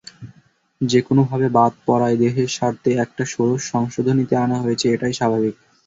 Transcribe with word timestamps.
যেকোনোভাবে 0.81 1.47
বাদ 1.57 1.71
পড়ায় 1.85 2.17
দেশের 2.17 2.49
স্বার্থে 2.49 2.91
এটা 2.95 3.23
ষোড়শ 3.25 3.61
সংশোধনীতে 3.71 4.35
আনা 4.37 4.57
হয়েছে, 4.63 4.85
এটাই 4.89 5.13
স্বাভাবিক। 5.13 5.55